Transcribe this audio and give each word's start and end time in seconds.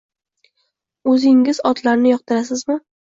O`zingiz 1.13 1.59
otlarni 1.71 2.13
yoqtirasizmi 2.15 2.79